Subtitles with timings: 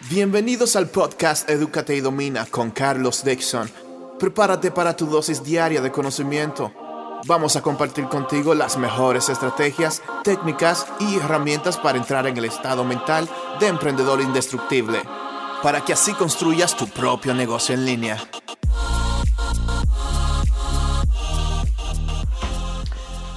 [0.00, 3.70] Bienvenidos al podcast Educate y Domina con Carlos Dixon.
[4.18, 6.72] Prepárate para tu dosis diaria de conocimiento.
[7.26, 12.84] Vamos a compartir contigo las mejores estrategias, técnicas y herramientas para entrar en el estado
[12.84, 13.28] mental
[13.60, 14.98] de emprendedor indestructible,
[15.62, 18.18] para que así construyas tu propio negocio en línea.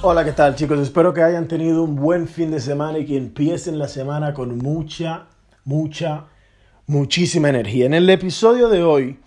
[0.02, 0.80] Hola, ¿qué tal chicos?
[0.80, 4.58] Espero que hayan tenido un buen fin de semana y que empiecen la semana con
[4.58, 5.28] mucha,
[5.64, 6.26] mucha
[6.88, 7.84] muchísima energía.
[7.84, 9.18] En el episodio de hoy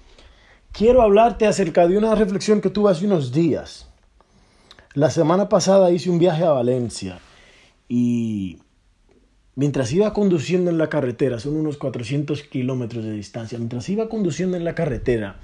[0.73, 3.87] quiero hablarte acerca de una reflexión que tuve hace unos días.
[4.95, 7.19] La semana pasada hice un viaje a Valencia
[7.87, 8.57] y
[9.55, 14.57] mientras iba conduciendo en la carretera, son unos 400 kilómetros de distancia, mientras iba conduciendo
[14.57, 15.39] en la carretera,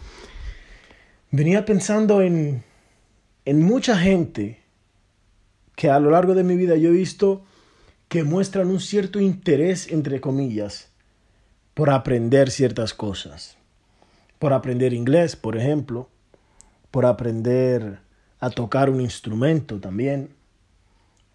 [1.30, 2.64] venía pensando en,
[3.46, 4.60] en mucha gente
[5.76, 7.44] que a lo largo de mi vida yo he visto
[8.08, 10.90] que muestran un cierto interés, entre comillas,
[11.78, 13.56] por aprender ciertas cosas.
[14.40, 16.10] Por aprender inglés, por ejemplo.
[16.90, 18.00] Por aprender
[18.40, 20.30] a tocar un instrumento también.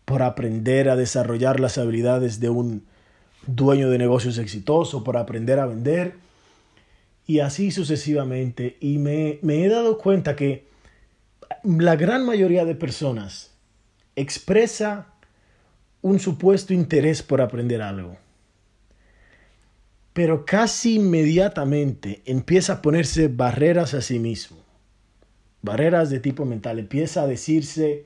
[0.05, 2.85] Por aprender a desarrollar las habilidades de un
[3.47, 5.05] dueño de negocios exitoso.
[5.05, 6.15] Por aprender a vender.
[7.25, 8.79] Y así sucesivamente.
[8.81, 10.67] Y me, me he dado cuenta que
[11.63, 13.53] la gran mayoría de personas
[14.17, 15.07] expresa
[16.01, 18.17] un supuesto interés por aprender algo
[20.13, 24.59] pero casi inmediatamente empieza a ponerse barreras a sí mismo,
[25.63, 28.05] barreras de tipo mental, empieza a decirse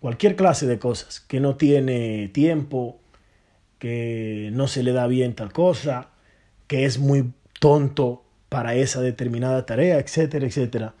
[0.00, 2.98] cualquier clase de cosas, que no tiene tiempo,
[3.78, 6.10] que no se le da bien tal cosa,
[6.66, 10.94] que es muy tonto para esa determinada tarea, etcétera, etcétera.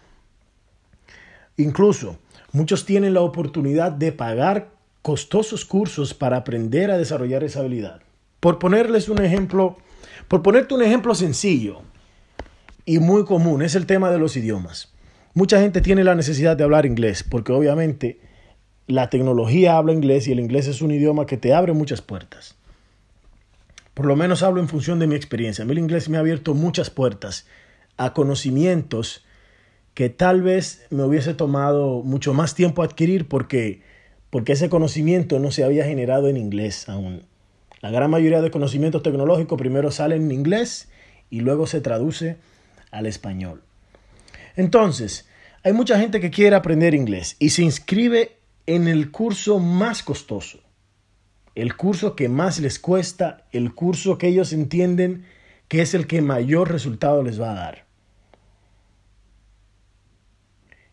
[1.56, 2.18] Incluso
[2.52, 4.70] muchos tienen la oportunidad de pagar
[5.02, 8.00] costosos cursos para aprender a desarrollar esa habilidad.
[8.40, 9.76] Por ponerles un ejemplo
[10.28, 11.82] por ponerte un ejemplo sencillo
[12.84, 14.92] y muy común, es el tema de los idiomas.
[15.34, 18.20] Mucha gente tiene la necesidad de hablar inglés porque obviamente
[18.86, 22.56] la tecnología habla inglés y el inglés es un idioma que te abre muchas puertas.
[23.94, 25.62] Por lo menos hablo en función de mi experiencia.
[25.62, 27.46] A mí el inglés me ha abierto muchas puertas
[27.96, 29.24] a conocimientos
[29.94, 33.82] que tal vez me hubiese tomado mucho más tiempo adquirir porque,
[34.30, 37.22] porque ese conocimiento no se había generado en inglés aún.
[37.84, 40.88] La gran mayoría de conocimientos tecnológicos primero salen en inglés
[41.28, 42.38] y luego se traduce
[42.90, 43.62] al español.
[44.56, 45.28] Entonces,
[45.62, 50.60] hay mucha gente que quiere aprender inglés y se inscribe en el curso más costoso,
[51.54, 55.26] el curso que más les cuesta, el curso que ellos entienden
[55.68, 57.84] que es el que mayor resultado les va a dar.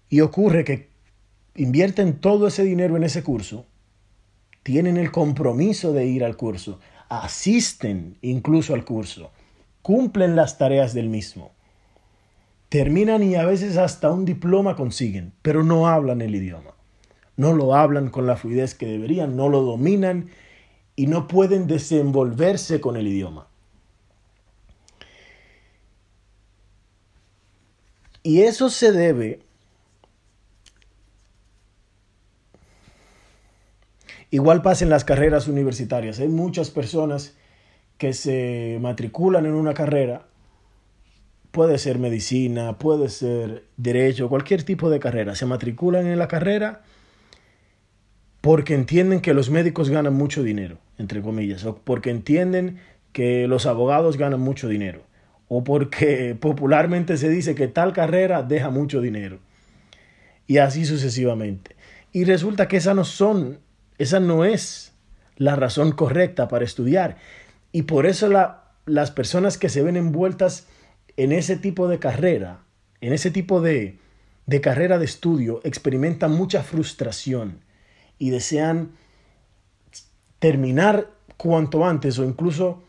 [0.09, 0.89] Y ocurre que
[1.55, 3.65] invierten todo ese dinero en ese curso
[4.63, 6.79] tienen el compromiso de ir al curso,
[7.09, 9.31] asisten incluso al curso,
[9.81, 11.51] cumplen las tareas del mismo,
[12.69, 16.75] terminan y a veces hasta un diploma consiguen, pero no hablan el idioma,
[17.35, 20.29] no lo hablan con la fluidez que deberían, no lo dominan
[20.95, 23.47] y no pueden desenvolverse con el idioma.
[28.23, 29.39] Y eso se debe
[34.31, 36.19] Igual pasa en las carreras universitarias.
[36.19, 37.35] Hay muchas personas
[37.97, 40.25] que se matriculan en una carrera.
[41.51, 45.35] Puede ser medicina, puede ser derecho, cualquier tipo de carrera.
[45.35, 46.81] Se matriculan en la carrera
[48.39, 52.79] porque entienden que los médicos ganan mucho dinero, entre comillas, o porque entienden
[53.13, 55.03] que los abogados ganan mucho dinero,
[55.47, 59.39] o porque popularmente se dice que tal carrera deja mucho dinero,
[60.47, 61.75] y así sucesivamente.
[62.11, 63.59] Y resulta que esas no son
[64.01, 64.93] esa no es
[65.37, 67.17] la razón correcta para estudiar.
[67.71, 68.29] Y por eso
[68.85, 70.67] las personas que se ven envueltas
[71.17, 72.63] en ese tipo de carrera,
[72.99, 73.99] en ese tipo de,
[74.47, 77.59] de carrera de estudio, experimentan mucha frustración
[78.17, 78.91] y desean
[80.39, 82.83] terminar cuanto antes o incluso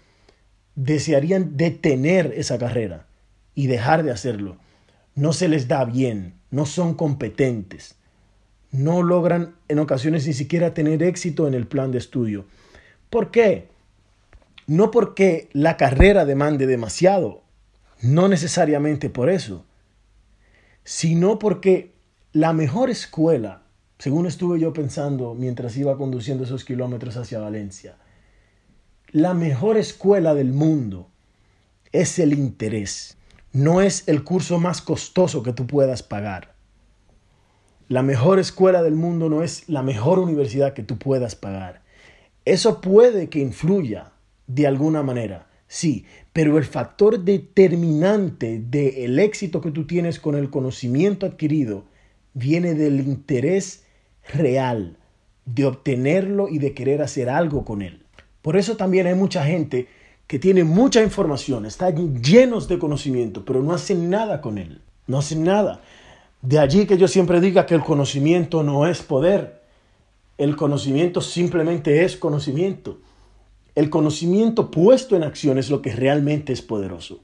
[0.74, 3.06] desearían detener esa carrera
[3.54, 4.56] y dejar de hacerlo.
[5.14, 7.96] No se les da bien, no son competentes
[8.72, 12.46] no logran en ocasiones ni siquiera tener éxito en el plan de estudio.
[13.10, 13.68] ¿Por qué?
[14.66, 17.42] No porque la carrera demande demasiado,
[18.00, 19.64] no necesariamente por eso,
[20.84, 21.92] sino porque
[22.32, 23.62] la mejor escuela,
[23.98, 27.98] según estuve yo pensando mientras iba conduciendo esos kilómetros hacia Valencia,
[29.10, 31.10] la mejor escuela del mundo
[31.92, 33.18] es el interés,
[33.52, 36.51] no es el curso más costoso que tú puedas pagar
[37.88, 41.82] la mejor escuela del mundo no es la mejor universidad que tú puedas pagar.
[42.44, 44.12] Eso puede que influya
[44.46, 45.48] de alguna manera.
[45.68, 51.84] Sí, pero el factor determinante del éxito que tú tienes con el conocimiento adquirido
[52.34, 53.84] viene del interés
[54.34, 54.98] real
[55.44, 58.04] de obtenerlo y de querer hacer algo con él.
[58.42, 59.88] Por eso también hay mucha gente
[60.26, 64.80] que tiene mucha información, están llenos de conocimiento, pero no hacen nada con él.
[65.06, 65.80] No hacen nada.
[66.42, 69.62] De allí que yo siempre diga que el conocimiento no es poder.
[70.36, 72.98] El conocimiento simplemente es conocimiento.
[73.76, 77.20] El conocimiento puesto en acción es lo que realmente es poderoso.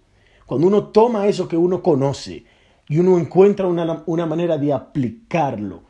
[0.47, 2.45] Cuando uno toma eso que uno conoce
[2.89, 5.83] y uno encuentra una, una manera de aplicarlo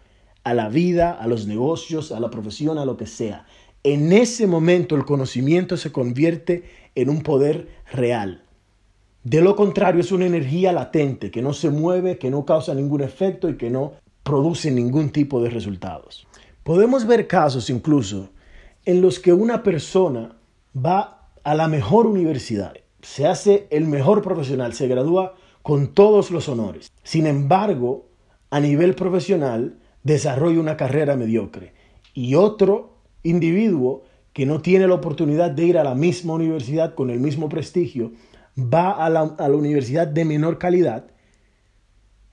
[0.43, 3.45] a la vida, a los negocios, a la profesión, a lo que sea,
[3.85, 6.65] en ese momento el conocimiento se convierte
[6.95, 8.48] en un poder real.
[9.25, 13.03] De lo contrario, es una energía latente que no se mueve, que no causa ningún
[13.03, 13.93] efecto y que no
[14.23, 16.27] produce ningún tipo de resultados.
[16.63, 18.31] Podemos ver casos incluso
[18.85, 20.37] en los que una persona
[20.77, 26.49] va a la mejor universidad, se hace el mejor profesional, se gradúa con todos los
[26.49, 26.91] honores.
[27.03, 28.07] Sin embargo,
[28.51, 31.73] a nivel profesional, desarrolla una carrera mediocre.
[32.15, 37.11] Y otro individuo que no tiene la oportunidad de ir a la misma universidad con
[37.11, 38.13] el mismo prestigio,
[38.59, 41.07] va a la, a la universidad de menor calidad,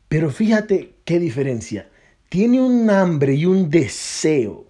[0.07, 1.89] pero fíjate qué diferencia.
[2.29, 4.65] Tiene un hambre y un deseo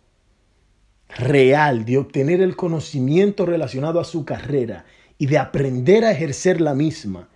[1.17, 4.85] real de obtener el conocimiento relacionado a su carrera
[5.17, 7.29] y de aprender a ejercer la misma,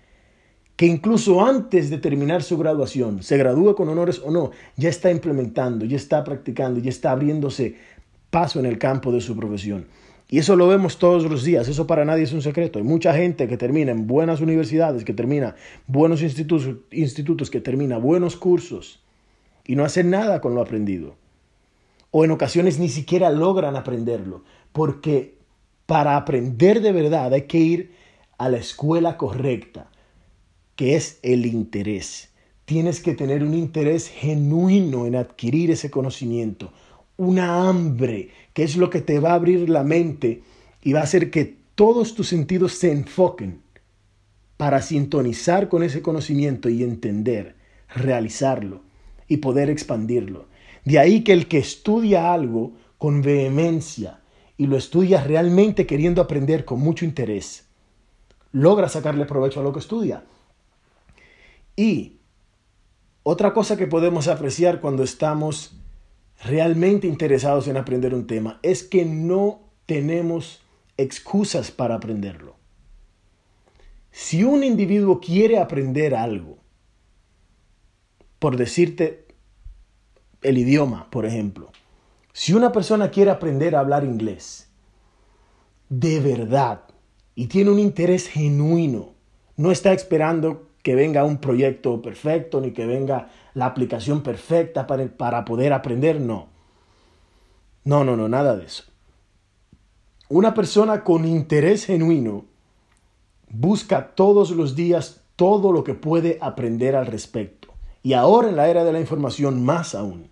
[0.75, 5.11] que incluso antes de terminar su graduación, se gradúe con honores o no, ya está
[5.11, 7.75] implementando, ya está practicando, ya está abriéndose
[8.29, 9.87] paso en el campo de su profesión.
[10.31, 12.77] Y eso lo vemos todos los días, eso para nadie es un secreto.
[12.77, 15.55] Hay mucha gente que termina en buenas universidades, que termina
[15.87, 18.99] buenos institutos, institutos, que termina buenos cursos
[19.65, 21.15] y no hacen nada con lo aprendido.
[22.11, 25.35] O en ocasiones ni siquiera logran aprenderlo, porque
[25.87, 27.91] para aprender de verdad hay que ir
[28.37, 29.89] a la escuela correcta,
[30.75, 32.29] que es el interés.
[32.65, 36.71] Tienes que tener un interés genuino en adquirir ese conocimiento,
[37.19, 40.41] una hambre, que es lo que te va a abrir la mente
[40.81, 43.61] y va a hacer que todos tus sentidos se enfoquen
[44.55, 47.57] para sintonizar con ese conocimiento y entender,
[47.93, 48.83] realizarlo
[49.27, 50.47] y poder expandirlo.
[50.85, 54.21] De ahí que el que estudia algo con vehemencia
[54.55, 57.65] y lo estudia realmente queriendo aprender con mucho interés,
[58.53, 60.23] logra sacarle provecho a lo que estudia.
[61.75, 62.13] Y
[63.23, 65.78] otra cosa que podemos apreciar cuando estamos
[66.43, 70.61] realmente interesados en aprender un tema es que no tenemos
[70.97, 72.55] excusas para aprenderlo.
[74.11, 76.57] Si un individuo quiere aprender algo,
[78.39, 79.27] por decirte
[80.41, 81.71] el idioma, por ejemplo,
[82.33, 84.69] si una persona quiere aprender a hablar inglés,
[85.89, 86.83] de verdad,
[87.35, 89.13] y tiene un interés genuino,
[89.57, 95.05] no está esperando que venga un proyecto perfecto, ni que venga la aplicación perfecta para,
[95.07, 96.47] para poder aprender, no.
[97.83, 98.83] No, no, no, nada de eso.
[100.29, 102.45] Una persona con interés genuino
[103.49, 107.69] busca todos los días todo lo que puede aprender al respecto.
[108.03, 110.29] Y ahora en la era de la información más aún.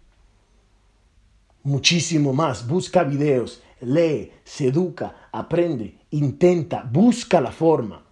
[1.64, 2.68] Muchísimo más.
[2.68, 8.04] Busca videos, lee, se educa, aprende, intenta, busca la forma.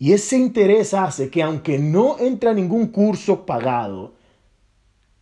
[0.00, 4.14] Y ese interés hace que aunque no entra a ningún curso pagado,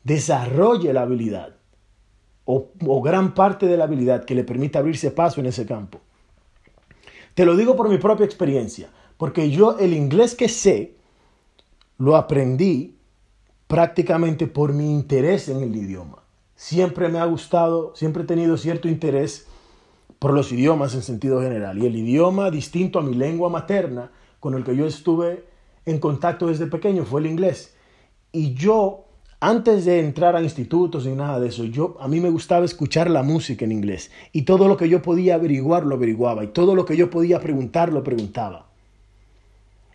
[0.04, 1.56] desarrolle la habilidad
[2.44, 6.00] o, o, gran parte de la habilidad que le permita abrirse paso en ese campo.
[7.34, 10.94] Te lo digo por mi propia experiencia, porque yo el inglés que sé
[11.98, 12.96] lo aprendí
[13.66, 16.22] prácticamente por mi interés en el idioma.
[16.54, 19.48] Siempre me ha gustado, siempre he tenido cierto interés
[20.20, 21.78] por los idiomas en sentido general.
[21.78, 25.44] Y el idioma distinto a mi lengua materna con el que yo estuve
[25.86, 27.74] en contacto desde pequeño fue el inglés.
[28.32, 29.06] Y yo,
[29.40, 33.10] antes de entrar a institutos ni nada de eso, yo, a mí me gustaba escuchar
[33.10, 34.10] la música en inglés.
[34.32, 36.44] Y todo lo que yo podía averiguar, lo averiguaba.
[36.44, 38.66] Y todo lo que yo podía preguntar, lo preguntaba.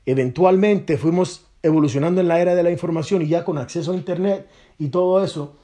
[0.06, 4.48] Eventualmente fuimos evolucionando en la era de la información y ya con acceso a Internet
[4.78, 5.56] y todo eso,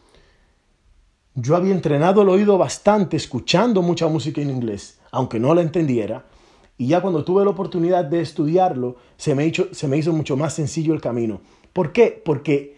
[1.36, 6.26] yo había entrenado el oído bastante escuchando mucha música en inglés, aunque no la entendiera,
[6.80, 10.38] y ya cuando tuve la oportunidad de estudiarlo, se me hizo, se me hizo mucho
[10.38, 11.42] más sencillo el camino.
[11.74, 12.22] ¿Por qué?
[12.24, 12.78] Porque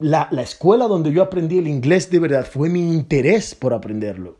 [0.00, 4.36] la, la escuela donde yo aprendí el inglés de verdad fue mi interés por aprenderlo.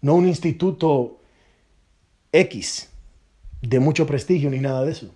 [0.00, 1.18] No un instituto
[2.32, 2.88] X
[3.60, 5.14] de mucho prestigio ni nada de eso.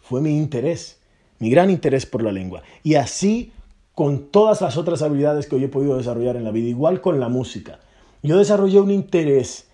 [0.00, 0.98] Fue mi interés,
[1.40, 2.62] mi gran interés por la lengua.
[2.82, 3.52] Y así
[3.94, 7.20] con todas las otras habilidades que hoy he podido desarrollar en la vida, igual con
[7.20, 7.80] la música.
[8.22, 9.68] Yo desarrollé un interés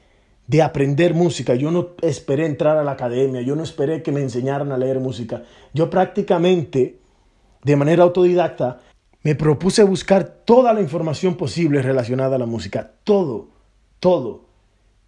[0.48, 1.54] de aprender música.
[1.54, 4.98] Yo no esperé entrar a la academia, yo no esperé que me enseñaran a leer
[4.98, 5.44] música.
[5.72, 6.98] Yo prácticamente,
[7.62, 8.80] de manera autodidacta,
[9.22, 13.48] me propuse buscar toda la información posible relacionada a la música, todo,
[14.00, 14.46] todo,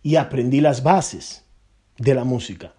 [0.02, 1.44] y aprendí las bases
[1.98, 2.74] de la música.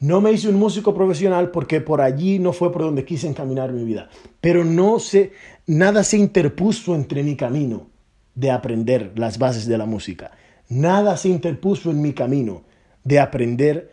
[0.00, 3.72] No me hice un músico profesional porque por allí no fue por donde quise encaminar
[3.72, 4.08] mi vida,
[4.40, 5.32] pero no sé,
[5.66, 7.88] nada se interpuso entre mi camino
[8.36, 10.30] de aprender las bases de la música.
[10.68, 12.62] Nada se interpuso en mi camino
[13.02, 13.90] de aprender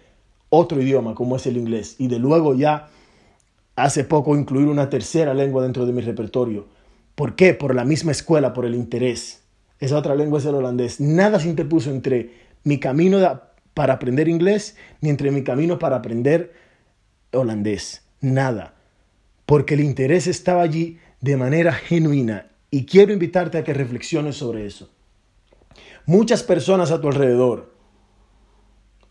[0.49, 2.89] otro idioma como es el inglés y de luego ya
[3.77, 6.67] hace poco incluir una tercera lengua dentro de mi repertorio.
[7.15, 7.53] ¿Por qué?
[7.53, 9.41] Por la misma escuela, por el interés.
[9.79, 10.99] Esa otra lengua es el holandés.
[10.99, 12.31] Nada se interpuso entre
[12.65, 13.41] mi camino
[13.73, 16.53] para aprender inglés ni entre mi camino para aprender
[17.31, 18.03] holandés.
[18.19, 18.73] Nada.
[19.45, 24.65] Porque el interés estaba allí de manera genuina y quiero invitarte a que reflexiones sobre
[24.65, 24.89] eso
[26.05, 27.73] muchas personas a tu alrededor,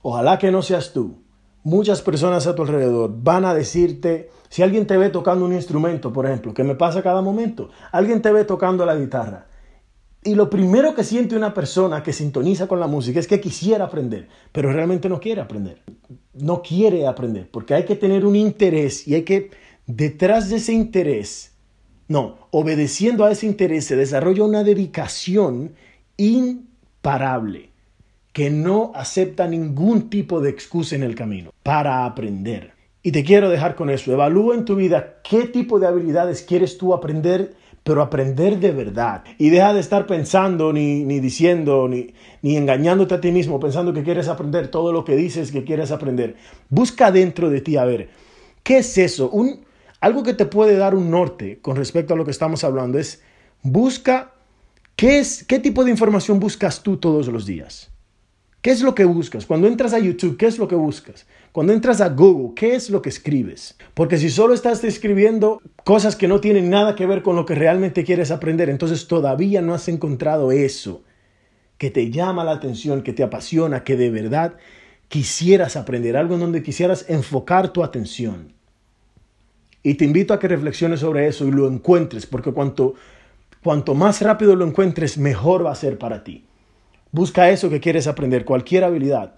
[0.03, 1.23] ojalá que no seas tú,
[1.63, 6.13] muchas personas a tu alrededor van a decirte, si alguien te ve tocando un instrumento,
[6.13, 9.47] por ejemplo, que me pasa cada momento, alguien te ve tocando la guitarra,
[10.27, 13.85] y lo primero que siente una persona que sintoniza con la música es que quisiera
[13.85, 15.83] aprender, pero realmente no quiere aprender.
[16.33, 19.51] No quiere aprender, porque hay que tener un interés y hay que,
[19.87, 21.53] detrás de ese interés,
[22.09, 25.75] no, obedeciendo a ese interés se desarrolla una dedicación
[26.17, 26.71] in
[27.05, 27.69] parable,
[28.33, 32.73] que no acepta ningún tipo de excusa en el camino para aprender.
[33.03, 34.11] Y te quiero dejar con eso.
[34.11, 39.23] Evalúa en tu vida qué tipo de habilidades quieres tú aprender, pero aprender de verdad.
[39.37, 43.93] Y deja de estar pensando, ni, ni diciendo, ni, ni engañándote a ti mismo, pensando
[43.93, 46.37] que quieres aprender todo lo que dices que quieres aprender.
[46.71, 48.09] Busca dentro de ti, a ver,
[48.63, 49.29] ¿qué es eso?
[49.29, 49.61] Un,
[50.01, 53.23] algo que te puede dar un norte con respecto a lo que estamos hablando es
[53.63, 54.34] busca
[54.97, 57.91] ¿Qué, es, ¿Qué tipo de información buscas tú todos los días?
[58.63, 59.45] ¿Qué es lo que buscas?
[59.45, 61.27] Cuando entras a YouTube, ¿qué es lo que buscas?
[61.53, 63.77] Cuando entras a Google, ¿qué es lo que escribes?
[63.93, 67.55] Porque si solo estás escribiendo cosas que no tienen nada que ver con lo que
[67.55, 71.03] realmente quieres aprender, entonces todavía no has encontrado eso
[71.77, 74.55] que te llama la atención, que te apasiona, que de verdad
[75.09, 78.55] quisieras aprender, algo en donde quisieras enfocar tu atención.
[79.83, 82.95] Y te invito a que reflexiones sobre eso y lo encuentres, porque cuanto
[83.65, 86.45] Cuanto más rápido lo encuentres, mejor va a ser para ti.
[87.13, 89.37] Busca eso que quieres aprender, cualquier habilidad,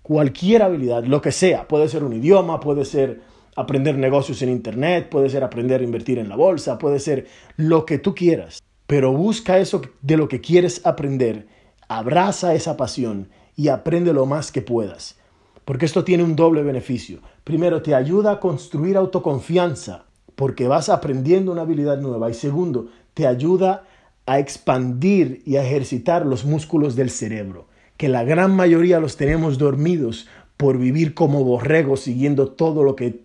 [0.00, 1.68] cualquier habilidad, lo que sea.
[1.68, 3.20] Puede ser un idioma, puede ser
[3.56, 7.26] aprender negocios en Internet, puede ser aprender a invertir en la bolsa, puede ser
[7.58, 8.62] lo que tú quieras.
[8.86, 11.46] Pero busca eso de lo que quieres aprender,
[11.86, 15.18] abraza esa pasión y aprende lo más que puedas.
[15.66, 17.20] Porque esto tiene un doble beneficio.
[17.44, 20.06] Primero, te ayuda a construir autoconfianza
[20.40, 22.30] porque vas aprendiendo una habilidad nueva.
[22.30, 23.84] Y segundo, te ayuda
[24.24, 27.68] a expandir y a ejercitar los músculos del cerebro,
[27.98, 33.20] que la gran mayoría los tenemos dormidos por vivir como borregos siguiendo todo lo que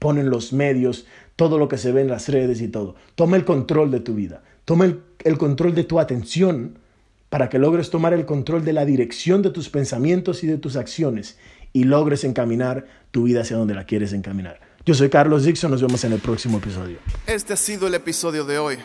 [0.00, 2.96] ponen los medios, todo lo que se ve en las redes y todo.
[3.14, 6.80] Toma el control de tu vida, toma el, el control de tu atención
[7.28, 10.74] para que logres tomar el control de la dirección de tus pensamientos y de tus
[10.74, 11.38] acciones
[11.72, 14.69] y logres encaminar tu vida hacia donde la quieres encaminar.
[14.90, 16.98] Yo soy Carlos Dixon, nos vemos en el próximo episodio.
[17.24, 18.76] Este ha sido el episodio de hoy.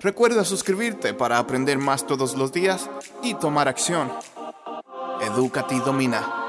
[0.00, 2.88] Recuerda suscribirte para aprender más todos los días
[3.24, 4.08] y tomar acción.
[5.20, 6.41] Edúcate y domina.